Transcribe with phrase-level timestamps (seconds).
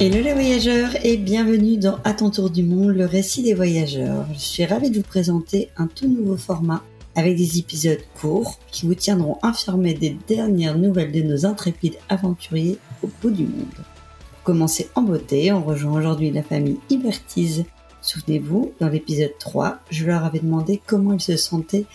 [0.00, 4.26] Hello les voyageurs et bienvenue dans À ton tour du monde, le récit des voyageurs.
[4.32, 6.84] Je suis ravie de vous présenter un tout nouveau format
[7.16, 12.78] avec des épisodes courts qui vous tiendront informés des dernières nouvelles de nos intrépides aventuriers
[13.02, 13.74] au bout du monde.
[13.74, 17.64] Pour commencer en beauté, on rejoint aujourd'hui la famille Ibertise.
[18.00, 21.86] Souvenez-vous, dans l'épisode 3, je leur avais demandé comment ils se sentaient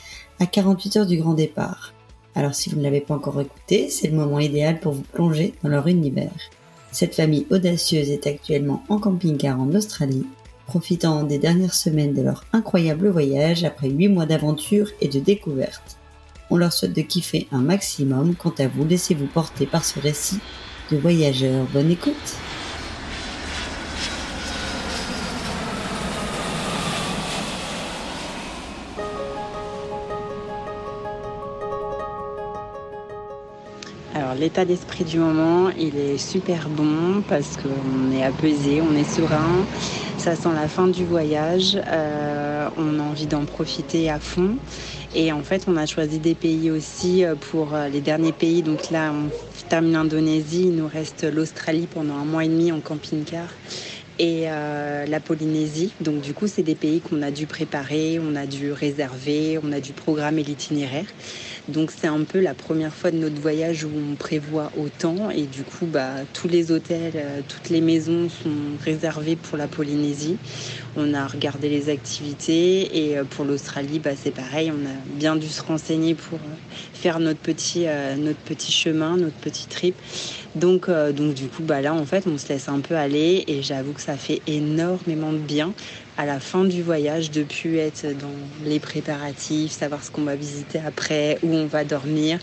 [0.41, 1.93] à 48 heures du grand départ.
[2.35, 5.53] Alors si vous ne l'avez pas encore écouté, c'est le moment idéal pour vous plonger
[5.63, 6.33] dans leur univers.
[6.93, 10.27] Cette famille audacieuse est actuellement en camping-car en Australie,
[10.67, 15.97] profitant des dernières semaines de leur incroyable voyage après 8 mois d'aventure et de découverte.
[16.51, 20.37] On leur souhaite de kiffer un maximum, quant à vous, laissez-vous porter par ce récit
[20.91, 21.65] de voyageurs.
[21.73, 22.37] Bonne écoute
[34.43, 39.63] l'état d'esprit du moment, il est super bon parce qu'on est apaisé, on est serein.
[40.17, 41.79] Ça sent la fin du voyage.
[41.87, 44.57] Euh, on a envie d'en profiter à fond.
[45.15, 48.63] Et en fait, on a choisi des pays aussi euh, pour euh, les derniers pays.
[48.63, 49.29] Donc là, on
[49.69, 50.63] termine l'Indonésie.
[50.63, 53.47] Il nous reste l'Australie pendant un mois et demi en camping-car
[54.19, 55.91] et la Polynésie.
[55.99, 59.71] Donc du coup, c'est des pays qu'on a dû préparer, on a dû réserver, on
[59.71, 61.07] a dû programmer l'itinéraire.
[61.69, 65.43] Donc c'est un peu la première fois de notre voyage où on prévoit autant et
[65.43, 68.49] du coup bah, tous les hôtels, euh, toutes les maisons sont
[68.83, 70.37] réservées pour la Polynésie.
[70.97, 75.37] On a regardé les activités et euh, pour l'Australie bah, c'est pareil, on a bien
[75.37, 77.85] dû se renseigner pour euh, faire notre petit,
[78.17, 79.95] notre petit chemin, notre petit trip.
[80.55, 83.63] Donc, donc du coup bah, là en fait on se laisse un peu aller et
[83.63, 85.73] j'avoue que ça fait énormément de bien
[86.17, 90.35] à la fin du voyage de plus être dans les préparatifs, savoir ce qu'on va
[90.35, 92.39] visiter après, où on va dormir.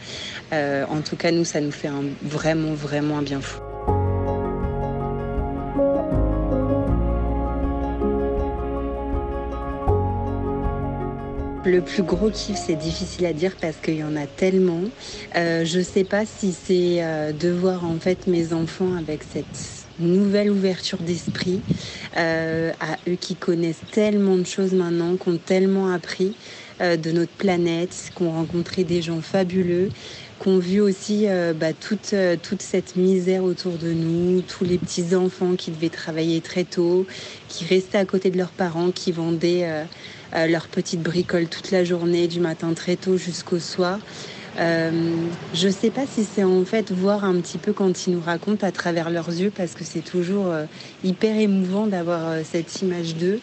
[0.53, 3.70] Euh, en tout cas, nous, ça nous fait un, vraiment, vraiment un bien fou.
[11.71, 14.83] Le plus gros kiff, c'est difficile à dire parce qu'il y en a tellement.
[15.37, 19.23] Euh, je ne sais pas si c'est euh, de voir en fait mes enfants avec
[19.23, 21.61] cette nouvelle ouverture d'esprit
[22.17, 26.35] euh, à eux qui connaissent tellement de choses maintenant, qui ont tellement appris
[26.81, 29.91] euh, de notre planète, qui ont rencontré des gens fabuleux,
[30.43, 35.15] qui ont vu aussi bah, toute, toute cette misère autour de nous, tous les petits
[35.15, 37.07] enfants qui devaient travailler très tôt,
[37.49, 39.87] qui restaient à côté de leurs parents, qui vendaient
[40.33, 43.99] leurs petites bricoles toute la journée, du matin très tôt jusqu'au soir.
[44.59, 44.91] Euh,
[45.55, 48.21] je ne sais pas si c'est en fait voir un petit peu quand ils nous
[48.21, 50.65] racontent à travers leurs yeux, parce que c'est toujours euh,
[51.05, 53.41] hyper émouvant d'avoir euh, cette image d'eux,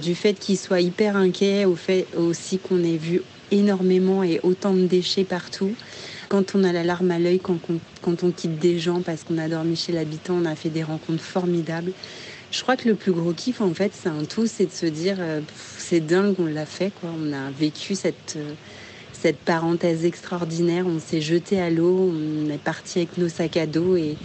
[0.00, 4.72] du fait qu'ils soient hyper inquiets, au fait aussi qu'on ait vu énormément et autant
[4.72, 5.72] de déchets partout.
[6.28, 7.58] Quand on a la larme à l'œil, quand,
[8.00, 10.84] quand, on quitte des gens parce qu'on a dormi chez l'habitant, on a fait des
[10.84, 11.92] rencontres formidables.
[12.54, 14.86] Je crois que le plus gros kiff, en fait, c'est un tout, c'est de se
[14.86, 15.18] dire,
[15.76, 17.10] c'est dingue, on l'a fait, quoi.
[17.18, 18.38] On a vécu cette
[19.12, 20.86] cette parenthèse extraordinaire.
[20.86, 24.16] On s'est jeté à l'eau, on est parti avec nos sacs à dos et,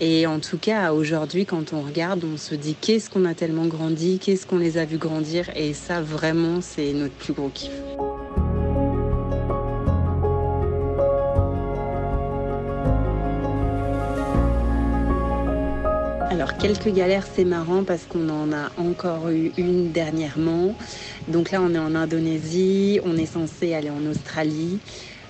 [0.00, 3.66] et en tout cas, aujourd'hui, quand on regarde, on se dit qu'est-ce qu'on a tellement
[3.66, 5.50] grandi, qu'est-ce qu'on les a vus grandir?
[5.54, 7.70] Et ça, vraiment, c'est notre plus gros kiff.
[16.58, 20.74] Quelques galères, c'est marrant parce qu'on en a encore eu une dernièrement.
[21.28, 24.80] Donc là, on est en Indonésie, on est censé aller en Australie.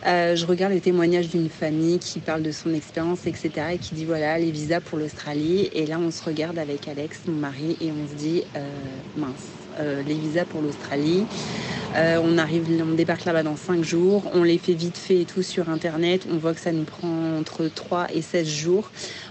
[0.06, 3.50] Euh, je regarde les témoignages d'une famille qui parle de son expérience, etc.
[3.72, 5.68] et qui dit voilà, les visas pour l'Australie.
[5.74, 8.60] Et là, on se regarde avec Alex, mon mari, et on se dit euh,
[9.16, 9.32] mince,
[9.80, 11.24] euh, les visas pour l'Australie.
[11.94, 14.22] on arrive, on débarque là-bas dans 5 jours.
[14.34, 16.26] On les fait vite fait et tout sur Internet.
[16.32, 18.90] On voit que ça nous prend entre 3 et 16 jours.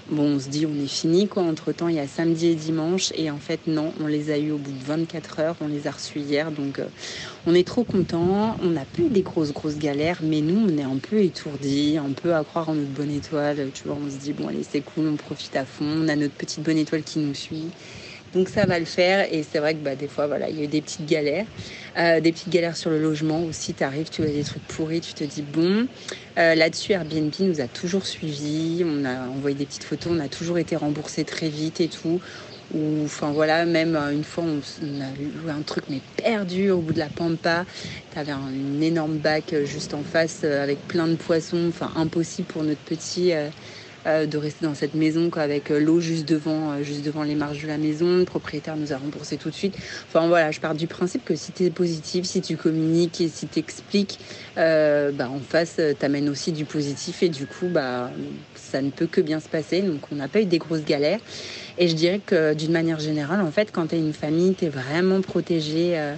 [0.10, 1.44] Bon, on se dit, on est fini, quoi.
[1.44, 3.12] Entre temps, il y a samedi et dimanche.
[3.16, 5.56] Et en fait, non, on les a eu au bout de 24 heures.
[5.60, 6.50] On les a reçus hier.
[6.52, 6.86] Donc, euh,
[7.46, 8.56] on est trop content.
[8.64, 10.20] On n'a plus des grosses, grosses galères.
[10.24, 13.70] Mais nous, on est un peu étourdis, un peu à croire en notre bonne étoile.
[13.74, 15.86] Tu vois, on se dit, bon, allez, c'est cool, on profite à fond.
[15.86, 17.68] On a notre petite bonne étoile qui nous suit.
[18.38, 20.62] Donc ça va le faire et c'est vrai que bah, des fois voilà il y
[20.62, 21.48] a eu des petites galères,
[21.98, 23.74] euh, des petites galères sur le logement aussi.
[23.74, 25.88] Tu arrives, tu vois des trucs pourris, tu te dis bon.
[26.38, 30.28] Euh, là-dessus Airbnb nous a toujours suivis, on a envoyé des petites photos, on a
[30.28, 32.22] toujours été remboursé très vite et tout.
[32.76, 34.60] Ou enfin voilà même euh, une fois on,
[35.02, 37.66] a loué un truc mais perdu au bout de la pampa.
[38.14, 42.62] T'avais un, une énorme bac juste en face avec plein de poissons, enfin impossible pour
[42.62, 43.34] notre petit
[44.08, 47.78] de rester dans cette maison avec l'eau juste devant, juste devant les marches de la
[47.78, 48.18] maison.
[48.18, 49.76] Le propriétaire nous a remboursé tout de suite.
[50.08, 53.28] Enfin voilà, je pars du principe que si tu es positif, si tu communiques et
[53.28, 54.20] si tu expliques,
[54.56, 58.12] bah, en face, tu amènes aussi du positif et du coup, bah,
[58.56, 59.82] ça ne peut que bien se passer.
[59.82, 61.20] Donc on n'a pas eu des grosses galères.
[61.78, 64.66] Et je dirais que d'une manière générale, en fait, quand tu es une famille, tu
[64.66, 65.98] es vraiment protégé.
[65.98, 66.16] Euh,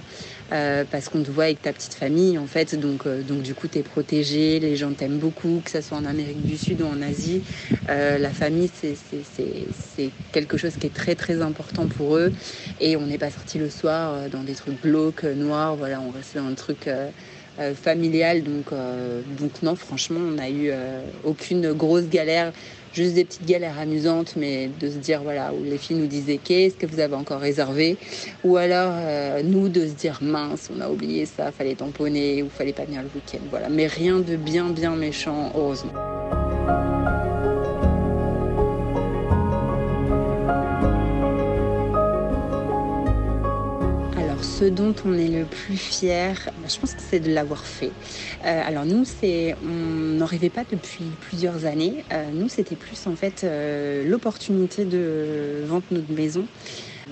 [0.52, 2.74] euh, parce qu'on te voit avec ta petite famille en fait.
[2.74, 5.96] Donc euh, donc du coup tu es protégé les gens t'aiment beaucoup que ce soit
[5.96, 7.42] en Amérique du Sud ou en Asie.
[7.88, 12.32] La famille c'est quelque chose qui est très très important pour eux.
[12.80, 15.76] Et on n'est pas sorti le soir dans des trucs glauques noirs.
[15.76, 16.88] Voilà on restait dans un truc
[17.74, 18.42] familial.
[18.42, 18.66] Donc
[19.38, 20.70] donc non franchement on n'a eu
[21.24, 22.52] aucune grosse galère
[22.92, 26.38] juste des petites galères amusantes, mais de se dire, voilà, où les filles nous disaient,
[26.42, 27.96] qu'est-ce que vous avez encore réservé?
[28.44, 32.48] Ou alors, euh, nous, de se dire, mince, on a oublié ça, fallait tamponner, ou
[32.48, 33.44] fallait pas venir le week-end.
[33.50, 35.92] Voilà, mais rien de bien, bien méchant, heureusement.
[44.60, 47.92] Ce dont on est le plus fier, bah, je pense que c'est de l'avoir fait.
[48.44, 52.04] Euh, alors nous, c'est, on n'en rêvait pas depuis plusieurs années.
[52.12, 56.44] Euh, nous, c'était plus en fait euh, l'opportunité de vendre notre maison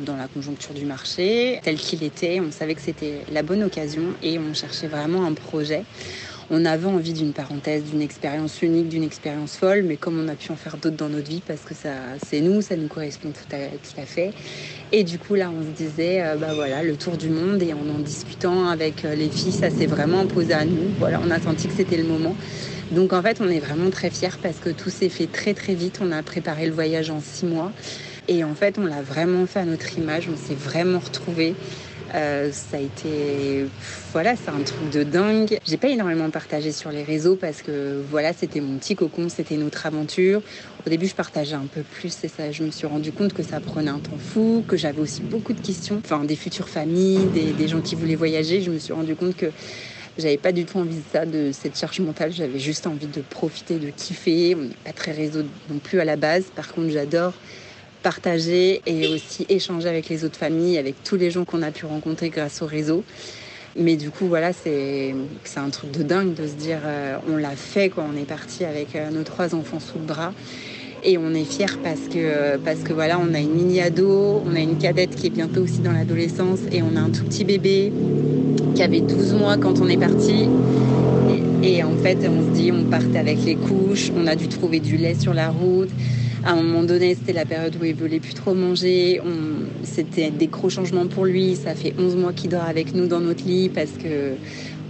[0.05, 2.39] dans la conjoncture du marché, tel qu'il était.
[2.41, 5.85] On savait que c'était la bonne occasion et on cherchait vraiment un projet
[6.51, 10.35] on avait envie d'une parenthèse, d'une expérience unique, d'une expérience folle, mais comme on a
[10.35, 11.91] pu en faire d'autres dans notre vie, parce que ça,
[12.27, 14.33] c'est nous, ça nous correspond tout à, fait.
[14.93, 17.75] Et du coup, là, on se disait, euh, bah voilà, le tour du monde, et
[17.75, 20.91] en en discutant avec euh, les filles, ça s'est vraiment imposé à nous.
[20.99, 22.35] Voilà, on a senti que c'était le moment.
[22.91, 25.75] Donc en fait, on est vraiment très fiers parce que tout s'est fait très très
[25.75, 26.01] vite.
[26.03, 27.73] On a préparé le voyage en six mois.
[28.29, 30.29] Et en fait, on l'a vraiment fait à notre image.
[30.33, 31.55] On s'est vraiment retrouvés.
[32.15, 33.67] Euh, ça a été,
[34.13, 35.59] voilà, c'est un truc de dingue.
[35.67, 39.57] J'ai pas énormément partagé sur les réseaux parce que voilà, c'était mon petit cocon, c'était
[39.57, 40.41] notre aventure.
[40.87, 43.43] Au début, je partageais un peu plus et ça, je me suis rendu compte que
[43.43, 47.27] ça prenait un temps fou, que j'avais aussi beaucoup de questions, enfin des futures familles,
[47.35, 48.63] des, des gens qui voulaient voyager.
[48.63, 49.51] Je me suis rendu compte que
[50.17, 52.33] j'avais pas du tout envie de ça, de cette charge mentale.
[52.33, 54.55] J'avais juste envie de profiter, de kiffer.
[54.57, 56.45] On n'est pas très réseau non plus à la base.
[56.55, 57.35] Par contre, j'adore
[58.03, 61.87] partager et aussi échanger avec les autres familles, avec tous les gens qu'on a pu
[61.87, 63.05] rencontrer grâce au réseau.
[63.77, 65.15] Mais du coup, voilà, c'est
[65.57, 68.05] un truc de dingue de se dire, euh, on l'a fait, quoi.
[68.13, 70.33] On est parti avec euh, nos trois enfants sous le bras.
[71.05, 74.57] Et on est fiers parce que, parce que voilà, on a une mini ado, on
[74.57, 77.45] a une cadette qui est bientôt aussi dans l'adolescence et on a un tout petit
[77.45, 77.93] bébé
[78.75, 80.49] qui avait 12 mois quand on est parti.
[81.63, 84.81] Et en fait, on se dit, on partait avec les couches, on a dû trouver
[84.81, 85.91] du lait sur la route.
[86.45, 89.21] À un moment donné, c'était la période où il voulait plus trop manger.
[89.83, 91.57] C'était des gros changements pour lui.
[91.57, 94.35] Ça fait 11 mois qu'il dort avec nous dans notre lit parce que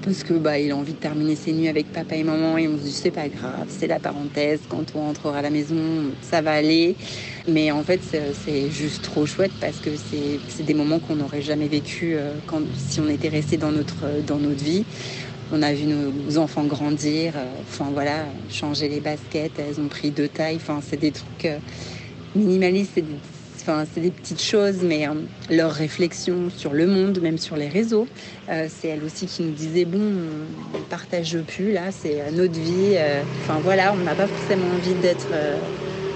[0.04, 2.68] parce que bah il a envie de terminer ses nuits avec papa et maman et
[2.68, 4.60] on se dit c'est pas grave, c'est la parenthèse.
[4.68, 5.76] Quand on rentrera à la maison,
[6.22, 6.94] ça va aller.
[7.48, 8.00] Mais en fait,
[8.44, 12.32] c'est juste trop chouette parce que c'est des moments qu'on n'aurait jamais vécu euh,
[12.76, 14.84] si on était resté dans notre dans notre vie.
[15.50, 20.10] On a vu nos enfants grandir, euh, enfin voilà, changer les baskets, elles ont pris
[20.10, 20.56] deux tailles.
[20.56, 21.58] Enfin, c'est des trucs euh,
[22.34, 25.12] minimalistes, c'est des, petites choses, mais euh,
[25.50, 28.06] leur réflexion sur le monde, même sur les réseaux,
[28.48, 30.00] c'est elle aussi qui nous disait bon,
[30.74, 32.96] on partage plus là, c'est notre vie.
[33.42, 35.28] Enfin voilà, on n'a pas forcément envie d'être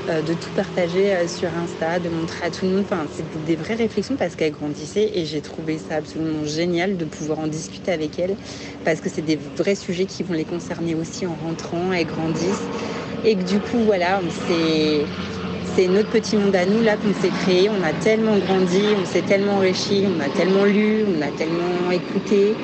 [0.09, 2.85] de tout partager euh, sur Insta, de montrer à tout le monde.
[2.85, 7.05] Enfin, c'est des vraies réflexions parce qu'elle grandissait et j'ai trouvé ça absolument génial de
[7.05, 8.37] pouvoir en discuter avec elle
[8.85, 11.93] parce que c'est des vrais sujets qui vont les concerner aussi en rentrant.
[11.93, 12.67] Elles grandissent
[13.25, 17.71] et que du coup, voilà, c'est notre petit monde à nous là qu'on s'est créé.
[17.71, 21.91] On a tellement grandi, on s'est tellement enrichi, on a tellement lu, on a tellement
[21.93, 22.55] écouté.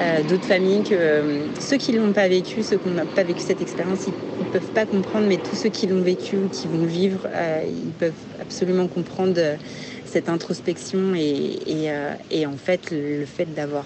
[0.00, 3.40] Euh, d'autres familles que euh, ceux qui l'ont pas vécu, ceux qui n'ont pas vécu
[3.40, 6.68] cette expérience, ils, ne peuvent pas comprendre, mais tous ceux qui l'ont vécu ou qui
[6.68, 9.40] vont vivre, euh, ils peuvent absolument comprendre
[10.04, 11.58] cette introspection et,
[12.30, 13.84] et, en fait le, fait d'avoir,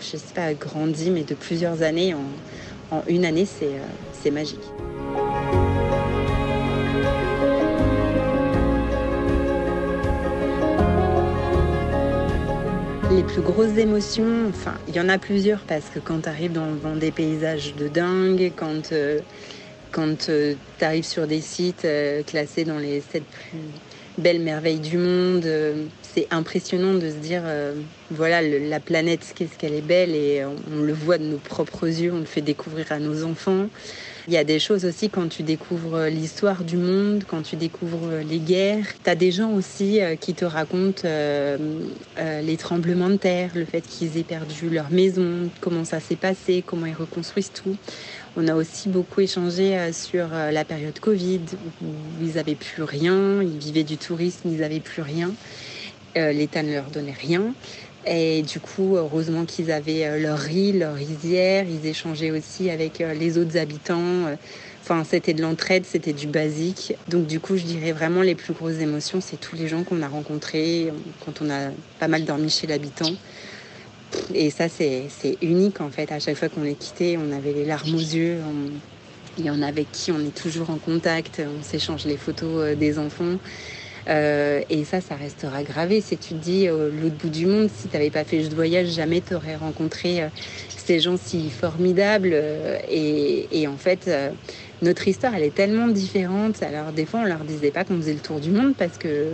[0.00, 4.60] je sais pas, grandi, mais de plusieurs années en, une année, c'est magique.
[13.10, 16.52] Les plus grosses émotions, enfin, il y en a plusieurs parce que quand tu arrives
[16.52, 19.20] dans, des paysages de dingue, quand, euh,
[19.96, 23.58] quand euh, tu arrives sur des sites euh, classés dans les sept plus
[24.18, 25.46] belles merveilles du monde,
[26.02, 27.42] c'est impressionnant de se dire
[28.10, 32.14] voilà, la planète, qu'est-ce qu'elle est belle et on, le voit de nos propres yeux,
[32.14, 33.66] on le fait découvrir à nos enfants.
[34.26, 38.08] Il y a des choses aussi quand tu découvres l'histoire du monde, quand tu découvres
[38.26, 38.86] les guerres.
[39.04, 44.16] Tu as des gens aussi qui te racontent les tremblements de terre, le fait qu'ils
[44.16, 47.76] aient perdu leur maison, comment ça s'est passé, comment ils reconstruisent tout.
[48.38, 51.40] On a aussi beaucoup échangé euh, sur euh, la période Covid
[51.82, 51.86] où
[52.20, 55.32] ils n'avaient plus rien, ils vivaient du tourisme, ils n'avaient plus rien.
[56.18, 57.54] Euh, L'État ne leur donnait rien.
[58.06, 61.64] Et du coup, heureusement qu'ils avaient leur riz, leur rizière.
[61.66, 64.36] Ils échangeaient aussi avec les autres habitants.
[64.80, 66.94] Enfin, c'était de l'entraide, c'était du basique.
[67.08, 70.02] Donc, du coup, je dirais vraiment les plus grosses émotions, c'est tous les gens qu'on
[70.02, 70.92] a rencontrés
[71.24, 73.10] quand on a pas mal dormi chez l'habitant.
[74.34, 75.08] Et ça, c'est
[75.42, 76.12] unique en fait.
[76.12, 78.38] À chaque fois qu'on les quittait, on avait les larmes aux yeux.
[79.38, 81.42] Il y en a avec qui on est toujours en contact.
[81.44, 83.36] On s'échange les photos euh, des enfants.
[84.08, 86.00] Euh, et ça, ça restera gravé.
[86.00, 88.54] Si tu te dis, euh, l'autre bout du monde, si tu n'avais pas fait ce
[88.54, 90.24] voyage, jamais tu aurais rencontré
[90.68, 92.34] ces gens si formidables.
[92.88, 94.08] Et, et en fait,
[94.80, 96.62] notre histoire, elle est tellement différente.
[96.62, 99.32] Alors, des fois, on leur disait pas qu'on faisait le tour du monde parce que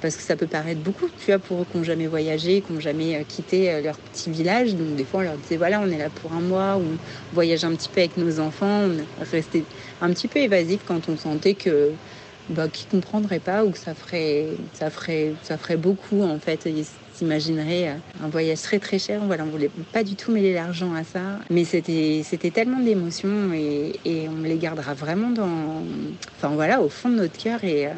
[0.00, 2.72] parce que ça peut paraître beaucoup, tu vois, pour eux qui n'ont jamais voyagé, qui
[2.72, 4.74] n'ont jamais euh, quitté euh, leur petit village.
[4.74, 7.34] Donc des fois, on leur disait, voilà, on est là pour un mois, ou on
[7.34, 8.88] voyage un petit peu avec nos enfants.
[8.88, 9.64] On restait
[10.00, 11.92] un petit peu évasif quand on sentait que
[12.50, 16.38] bah, qu'ils ne comprendraient pas ou que ça ferait, ça ferait, ça ferait beaucoup, en
[16.38, 16.66] fait.
[16.66, 19.20] Ils s'imagineraient euh, un voyage très très cher.
[19.26, 21.40] Voilà, on voulait pas du tout mêler l'argent à ça.
[21.50, 25.82] Mais c'était, c'était tellement d'émotions et, et, on les gardera vraiment dans,
[26.36, 27.88] enfin voilà, au fond de notre cœur et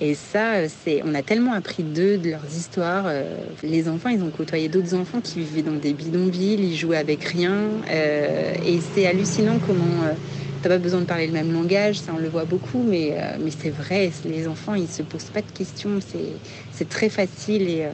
[0.00, 3.04] et ça, c'est, on a tellement appris d'eux, de leurs histoires.
[3.06, 3.24] Euh,
[3.64, 7.24] les enfants, ils ont côtoyé d'autres enfants qui vivaient dans des bidonvilles, ils jouaient avec
[7.24, 7.54] rien.
[7.90, 10.14] Euh, et c'est hallucinant comment euh,
[10.62, 13.50] t'as pas besoin de parler le même langage, ça on le voit beaucoup, mais, mais
[13.50, 16.32] c'est vrai, les enfants, ils se posent pas de questions, c'est,
[16.72, 17.86] c'est très facile et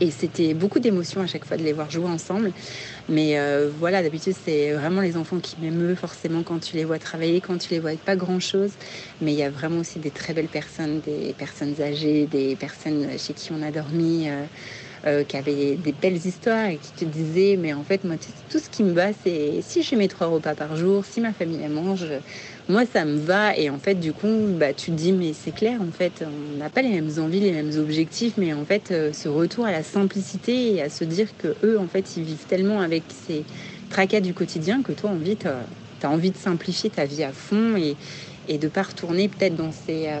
[0.00, 2.52] et c'était beaucoup d'émotions à chaque fois de les voir jouer ensemble.
[3.08, 6.98] Mais euh, voilà, d'habitude, c'est vraiment les enfants qui m'émeuvent forcément quand tu les vois
[6.98, 8.76] travailler, quand tu les vois avec pas grand-chose.
[9.20, 13.18] Mais il y a vraiment aussi des très belles personnes, des personnes âgées, des personnes
[13.18, 14.28] chez qui on a dormi.
[14.30, 14.46] Euh,
[15.06, 18.16] euh, qui avaient des belles histoires et qui te disaient mais en fait moi
[18.50, 21.32] tout ce qui me va c'est si je mets trois repas par jour si ma
[21.32, 22.06] famille mange
[22.68, 23.56] moi ça me va.
[23.56, 26.58] Et en fait du coup bah tu te dis mais c'est clair en fait on
[26.58, 29.72] n'a pas les mêmes envies les mêmes objectifs mais en fait euh, ce retour à
[29.72, 33.44] la simplicité et à se dire que eux en fait ils vivent tellement avec ces
[33.88, 37.76] tracas du quotidien que toi envie tu as envie de simplifier ta vie à fond
[37.76, 37.96] et,
[38.48, 40.20] et de pas retourner peut-être dans ces euh,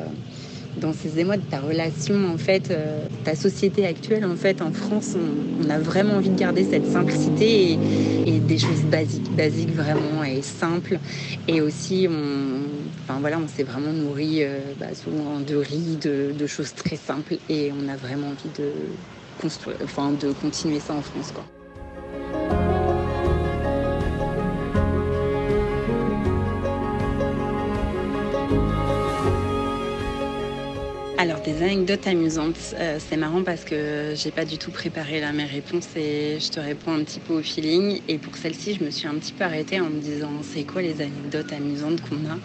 [0.76, 5.16] dans ces de ta relation, en fait, euh, ta société actuelle, en fait, en France,
[5.16, 7.78] on, a vraiment envie de garder cette simplicité
[8.26, 10.98] et, des choses basiques, basiques vraiment et simples.
[11.46, 12.62] Et aussi, on,
[13.04, 16.96] enfin voilà, on s'est vraiment nourri euh, bah, souvent de riz, de, de, choses très
[16.96, 18.72] simples, et on a vraiment envie de
[19.40, 21.44] construire, enfin, de continuer ça en France, quoi.
[31.20, 35.34] Alors des anecdotes amusantes, euh, c'est marrant parce que j'ai pas du tout préparé là
[35.34, 38.00] mes réponses et je te réponds un petit peu au feeling.
[38.08, 40.80] Et pour celle-ci, je me suis un petit peu arrêtée en me disant c'est quoi
[40.80, 42.38] les anecdotes amusantes qu'on a?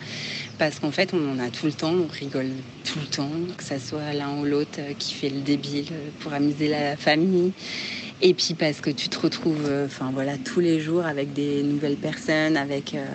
[0.57, 2.51] Parce qu'en fait, on en a tout le temps, on rigole
[2.83, 6.67] tout le temps, que ça soit l'un ou l'autre qui fait le débile pour amuser
[6.67, 7.53] la famille.
[8.19, 11.63] Et puis parce que tu te retrouves, euh, enfin voilà, tous les jours avec des
[11.63, 13.07] nouvelles personnes, avec euh,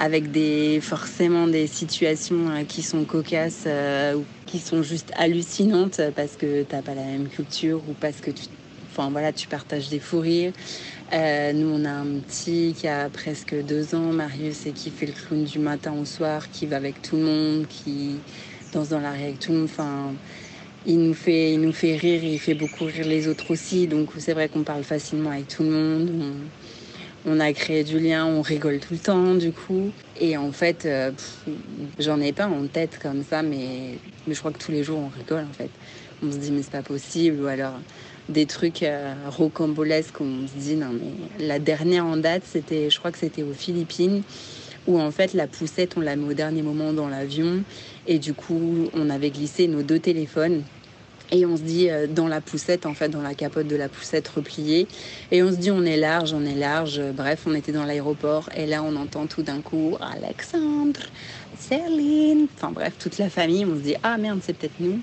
[0.00, 6.00] avec des forcément des situations euh, qui sont cocasses euh, ou qui sont juste hallucinantes
[6.14, 8.44] parce que t'as pas la même culture ou parce que tu
[8.90, 10.52] enfin voilà tu partages des fous rires.
[11.12, 15.06] Euh, nous on a un petit qui a presque deux ans Marius et qui fait
[15.06, 18.16] le clown du matin au soir qui va avec tout le monde qui
[18.72, 19.68] danse dans la rue avec tout le monde.
[19.70, 20.12] Enfin
[20.86, 23.88] il nous fait il nous fait rire il fait beaucoup rire les autres aussi.
[23.88, 26.10] Donc c'est vrai qu'on parle facilement avec tout le monde.
[26.20, 26.67] On
[27.40, 29.90] a créé du lien, on rigole tout le temps du coup.
[30.20, 31.10] Et en fait, euh,
[31.98, 35.08] j'en ai pas en tête comme ça, mais, je crois que tous les jours on
[35.08, 35.70] rigole en fait.
[36.22, 37.74] On se dit mais c'est pas possible, ou alors
[38.28, 42.98] des trucs euh, rocambolesques on se dit non mais la dernière en date c'était, je
[42.98, 44.22] crois que c'était aux Philippines
[44.86, 47.62] où en fait la poussette on l'a mis au dernier moment dans l'avion
[48.06, 50.62] et du coup on avait glissé nos deux téléphones
[51.30, 53.88] et on se dit euh, dans la poussette, en fait, dans la capote de la
[53.88, 54.86] poussette repliée.
[55.30, 57.00] Et on se dit on est large, on est large.
[57.14, 58.48] Bref, on était dans l'aéroport.
[58.56, 61.00] Et là, on entend tout d'un coup Alexandre,
[61.58, 62.46] Céline.
[62.56, 63.64] Enfin bref, toute la famille.
[63.64, 65.00] On se dit ah merde, c'est peut-être nous.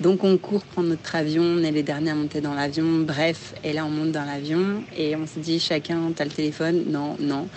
[0.00, 1.42] Donc on court prendre notre avion.
[1.42, 3.00] On est les derniers à monter dans l'avion.
[3.00, 4.82] Bref, et là, on monte dans l'avion.
[4.96, 6.84] Et on se dit chacun, t'as le téléphone?
[6.88, 7.48] Non, non.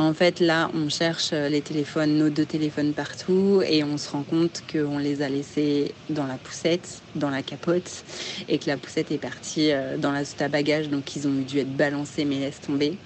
[0.00, 4.22] En fait, là, on cherche les téléphones, nos deux téléphones partout, et on se rend
[4.22, 8.02] compte qu'on les a laissés dans la poussette, dans la capote,
[8.48, 11.42] et que la poussette est partie euh, dans la soute à bagages, donc ils ont
[11.46, 12.96] dû être balancés, mais laisse tomber.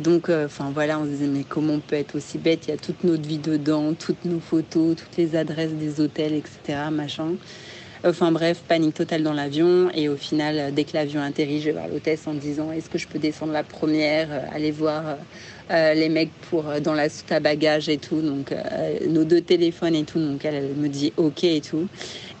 [0.00, 2.66] Donc, enfin voilà, on se disait, mais comment on peut être aussi bête?
[2.66, 6.34] Il y a toute notre vie dedans, toutes nos photos, toutes les adresses des hôtels,
[6.34, 6.88] etc.
[6.90, 7.34] Machin.
[8.04, 9.88] Enfin bref, panique totale dans l'avion.
[9.94, 12.98] Et au final, dès que l'avion atterrit, je vais voir l'hôtesse en disant est-ce que
[12.98, 15.16] je peux descendre la première, aller voir
[15.70, 18.20] euh, les mecs pour euh, dans la soute à bagages et tout.
[18.20, 20.18] Donc euh, nos deux téléphones et tout.
[20.18, 21.88] Donc elle, me dit ok et tout.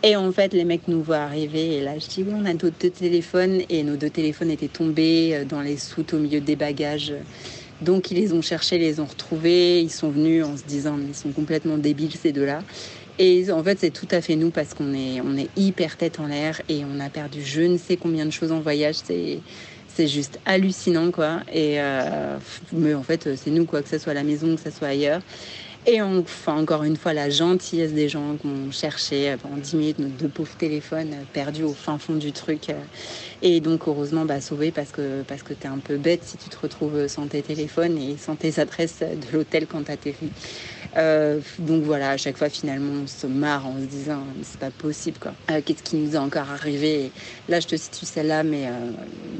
[0.02, 2.52] Et en fait, les mecs nous voient arriver et là je dis oui, on a
[2.52, 6.56] d'autres deux téléphones et nos deux téléphones étaient tombés dans les soutes au milieu des
[6.56, 7.14] bagages.
[7.80, 9.80] Donc ils les ont cherchés, les ont retrouvés.
[9.80, 12.60] Ils sont venus en se disant ils sont complètement débiles ces deux-là.
[13.18, 16.26] Et en fait, c'est tout à fait nous parce qu'on est, est hyper tête en
[16.26, 18.96] l'air et on a perdu je ne sais combien de choses en voyage.
[19.94, 22.36] C'est juste hallucinant quoi et euh,
[22.72, 24.88] mais en fait c'est nous quoi que ce soit à la maison que ce soit
[24.88, 25.20] ailleurs
[25.86, 30.28] et encore une fois, la gentillesse des gens qu'on cherchait pendant 10 minutes, nos deux
[30.28, 32.68] pauvres téléphones perdus au fin fond du truc.
[33.42, 36.38] Et donc, heureusement, bah, sauvé parce que, parce que tu es un peu bête si
[36.38, 40.30] tu te retrouves sans tes téléphones et sans tes adresses de l'hôtel quand tu atterris.
[40.96, 44.70] Euh, donc voilà, à chaque fois, finalement, on se marre en se disant, c'est pas
[44.70, 45.32] possible quoi.
[45.50, 47.10] Euh, qu'est-ce qui nous est encore arrivé?
[47.48, 48.90] Là, je te situe celle-là, mais, euh,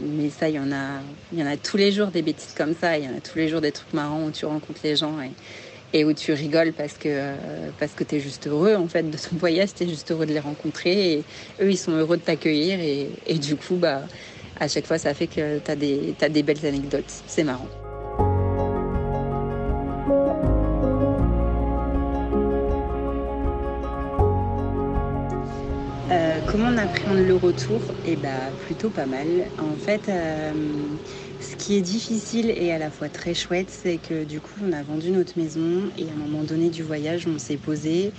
[0.03, 1.01] mais ça, il y, en a,
[1.33, 2.99] il y en a tous les jours des bêtises comme ça.
[2.99, 5.15] Il y en a tous les jours des trucs marrants où tu rencontres les gens.
[5.93, 7.37] Et, où tu rigoles parce que, euh,
[7.79, 10.27] parce que tu es juste heureux en fait de ton voyage, tu es juste heureux
[10.27, 11.25] de les rencontrer et
[11.63, 14.03] eux ils sont heureux de t'accueillir et, du coup bah,
[14.59, 17.69] à chaque fois ça fait que tu as des, as des belles anecdotes, c'est marrant.
[26.95, 29.27] Comment on appréhende le retour Eh bah, plutôt pas mal.
[29.59, 30.53] En fait, euh,
[31.41, 34.73] ce qui est difficile et à la fois très chouette, c'est que du coup, on
[34.73, 38.13] a vendu notre maison et à un moment donné du voyage, on s'est posé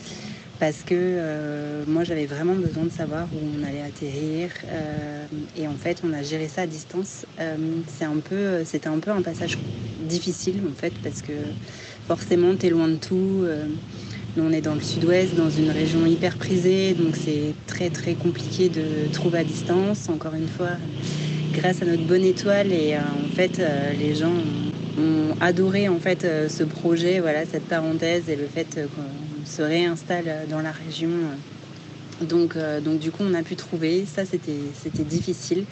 [0.59, 4.49] parce que euh, moi, j'avais vraiment besoin de savoir où on allait atterrir.
[4.65, 5.25] Euh,
[5.57, 7.25] et en fait, on a géré ça à distance.
[7.87, 9.57] C'est un peu, c'était un peu un passage
[9.99, 11.33] difficile en fait parce que
[12.07, 13.45] forcément, tu es loin de tout.
[14.37, 18.67] On est dans le sud-ouest, dans une région hyper prisée, donc c'est très très compliqué
[18.67, 20.09] de trouver à distance.
[20.09, 20.71] Encore une fois,
[21.53, 24.33] grâce à notre bonne étoile et euh, en fait euh, les gens
[24.99, 29.61] ont, adoré en fait euh, ce projet, voilà cette parenthèse et le fait qu'on se
[29.61, 31.09] réinstalle dans la région.
[32.21, 35.65] Donc, donc du coup on a pu trouver, ça c'était c'était difficile.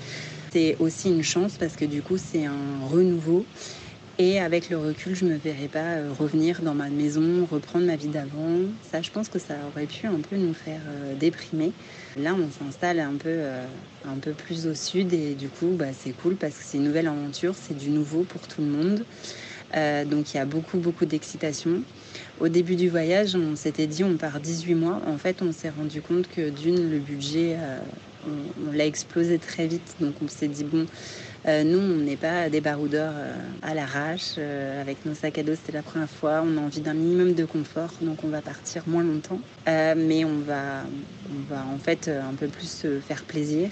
[0.51, 3.45] C'est aussi une chance parce que du coup c'est un renouveau
[4.19, 7.87] et avec le recul, je ne me verrais pas euh, revenir dans ma maison, reprendre
[7.87, 8.59] ma vie d'avant.
[8.91, 11.71] Ça, je pense que ça aurait pu un peu nous faire euh, déprimer.
[12.15, 13.65] Là, on s'installe un peu, euh,
[14.05, 16.83] un peu plus au sud et du coup, bah, c'est cool parce que c'est une
[16.83, 19.03] nouvelle aventure, c'est du nouveau pour tout le monde.
[20.11, 21.81] donc il y a beaucoup, beaucoup d'excitation.
[22.39, 25.01] Au début du voyage, on s'était dit on part 18 mois.
[25.07, 27.57] En fait, on s'est rendu compte que d'une, le budget,
[28.27, 29.95] on l'a explosé très vite.
[29.99, 30.85] Donc on s'est dit bon,
[31.45, 34.35] euh, nous, on n'est pas des baroudeurs euh, à l'arrache.
[34.37, 36.43] Euh, avec nos sacs à dos, c'était la première fois.
[36.45, 39.39] On a envie d'un minimum de confort, donc on va partir moins longtemps.
[39.65, 40.83] mais on va,
[41.51, 43.71] en fait un peu plus se faire plaisir.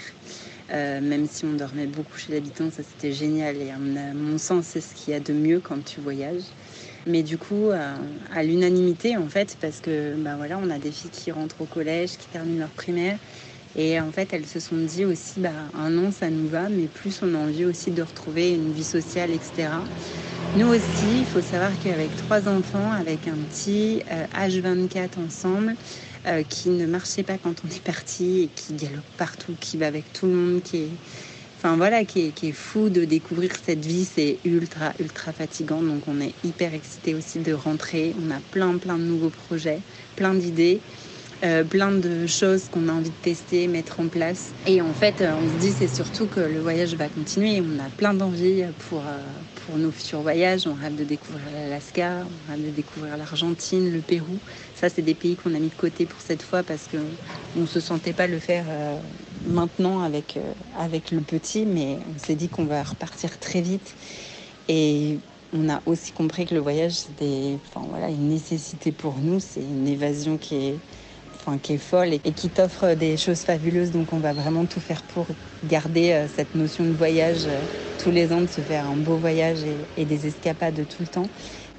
[0.70, 3.56] même si on dormait beaucoup chez l'habitant, ça c'était génial.
[3.56, 6.44] Et à mon sens, c'est ce qu'il y a de mieux quand tu voyages.
[7.06, 7.70] Mais du coup,
[8.34, 11.66] à, l'unanimité, en fait, parce que bah voilà, on a des filles qui rentrent au
[11.66, 13.18] collège, qui terminent leur primaire,
[13.76, 16.86] et en fait, elles se sont dit aussi, bah, un an, ça nous va, mais
[16.86, 19.68] plus on a envie aussi de retrouver une vie sociale, etc.
[20.54, 24.02] Nous aussi, il faut savoir qu'avec trois enfants, avec un petit
[24.36, 25.74] H24 euh, ensemble,
[26.26, 29.86] euh, qui ne marchait pas quand on est parti et qui galope partout, qui va
[29.86, 30.88] avec tout le monde, qui est,
[31.58, 35.82] enfin voilà, qui est, qui est fou de découvrir cette vie, c'est ultra, ultra fatigant.
[35.82, 38.14] Donc on est hyper excité aussi de rentrer.
[38.22, 39.80] On a plein, plein de nouveaux projets,
[40.14, 40.80] plein d'idées.
[41.44, 44.52] Euh, plein de choses qu'on a envie de tester, mettre en place.
[44.64, 47.60] Et en fait, euh, on se dit c'est surtout que le voyage va continuer.
[47.60, 49.18] On a plein d'envie pour, euh,
[49.66, 50.68] pour nos futurs voyages.
[50.68, 54.38] On rêve de découvrir l'Alaska, on rêve de découvrir l'Argentine, le Pérou.
[54.76, 57.66] Ça, c'est des pays qu'on a mis de côté pour cette fois parce qu'on ne
[57.66, 58.64] se sentait pas le faire
[59.48, 60.38] maintenant avec,
[60.78, 63.94] avec le petit, mais on s'est dit qu'on va repartir très vite.
[64.68, 65.18] Et
[65.52, 69.40] on a aussi compris que le voyage, c'était enfin, voilà, une nécessité pour nous.
[69.40, 70.76] C'est une évasion qui est
[71.62, 73.90] qui est folle et, qui t'offre des choses fabuleuses.
[73.90, 75.26] Donc on va vraiment tout faire pour
[75.68, 77.60] garder euh, cette notion de voyage euh,
[78.02, 79.58] tous les ans, de se faire un beau voyage
[79.96, 81.28] et, des escapades tout le temps.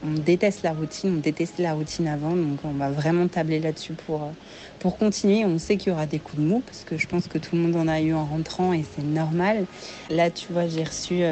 [0.06, 3.94] On déteste la routine, on déteste la routine avant, donc on va vraiment tabler là-dessus
[3.94, 4.32] pour, euh,
[4.80, 5.46] pour continuer.
[5.46, 7.56] On sait qu'il y aura des coups de mou, parce que je pense que tout
[7.56, 9.66] le monde en a eu en rentrant et c'est normal.
[10.10, 11.24] Là, tu vois, j'ai reçu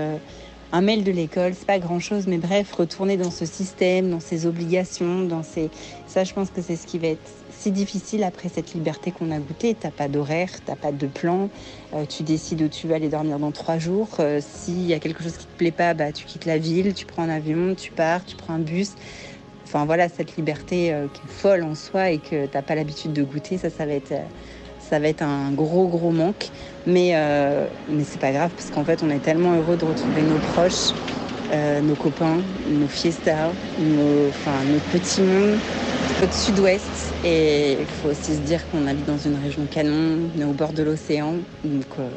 [0.71, 4.19] un mail de l'école, c'est pas grand chose, mais bref, retourner dans ce système, dans
[4.19, 5.69] ces obligations, dans ces.
[6.07, 7.29] Ça, je pense que c'est ce qui va être
[7.61, 9.75] si difficile après cette liberté qu'on a goûtée.
[9.79, 11.49] T'as pas d'horaire, t'as pas de plan.
[11.93, 14.09] Euh, tu décides où tu vas aller dormir dans trois jours.
[14.19, 16.95] Euh, s'il y a quelque chose qui te plaît pas, bah, tu quittes la ville,
[16.95, 18.93] tu prends un avion, tu pars, tu prends un bus.
[19.63, 23.13] Enfin voilà, cette liberté euh, qui est folle en soi et que t'as pas l'habitude
[23.13, 24.13] de goûter, ça, ça va être,
[24.79, 26.49] ça va être un gros gros manque.
[26.87, 27.13] Mais,
[27.87, 30.95] mais c'est pas grave parce qu'en fait, on est tellement heureux de retrouver nos proches.
[31.51, 35.61] nos copains, nos fiestas, nos, enfin, notre petit monde,
[36.21, 40.39] notre sud-ouest et il faut aussi se dire qu'on habite dans une région canon, on
[40.39, 42.09] est au bord de l'océan, donc, euh,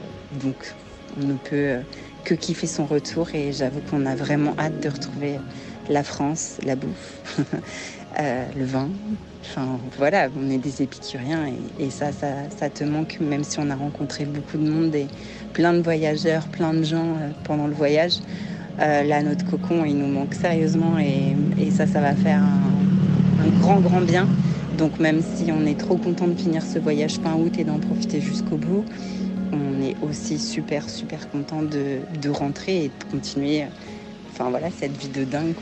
[0.43, 0.75] donc
[1.19, 1.81] on ne peut euh,
[2.23, 5.39] que kiffer son retour et j'avoue qu'on a vraiment hâte de retrouver
[5.89, 7.39] la France, la bouffe,
[8.21, 8.91] euh, le vin.
[9.41, 11.47] Enfin voilà, on est des épicuriens
[11.79, 15.07] et, ça, ça, ça, te manque même si on a rencontré beaucoup de monde et
[15.55, 18.19] plein de voyageurs, plein de gens pendant le voyage.
[18.79, 22.74] là, notre cocon, il nous manque sérieusement et, et ça, ça va faire un,
[23.51, 24.27] grand, grand bien.
[24.79, 27.79] Donc même si on est trop content de finir ce voyage fin août et d'en
[27.79, 28.85] profiter jusqu'au bout,
[29.53, 33.65] on est aussi super super content de, rentrer et de continuer
[34.31, 35.55] enfin voilà cette vie de dingue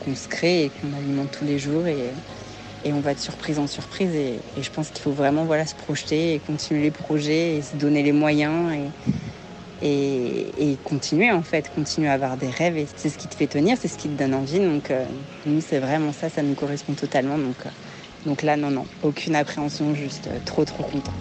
[0.00, 1.86] qu'on se crée et qu'on alimente tous les jours.
[1.86, 2.12] Et,
[2.88, 4.14] on va de surprise en surprise.
[4.14, 7.76] Et, je pense qu'il faut vraiment voilà se projeter et continuer les projets et se
[7.76, 8.90] donner les moyens
[9.86, 12.76] et, continuer en fait, continuer à avoir des rêves.
[12.76, 14.60] Et c'est ce qui te fait tenir, c'est ce qui te donne envie.
[14.60, 15.04] Donc euh,
[15.44, 17.38] nous c'est vraiment ça, ça nous correspond totalement.
[17.38, 17.70] Donc euh,
[18.26, 21.12] donc là, non, non, aucune appréhension, juste euh, trop, trop content.